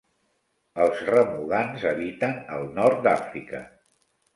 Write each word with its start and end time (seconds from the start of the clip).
Els 0.85 1.03
remugants 1.11 1.87
habiten 1.93 2.37
al 2.59 2.69
nord 2.83 3.09
d'Àfrica. 3.09 3.67